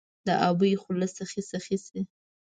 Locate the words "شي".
1.85-1.99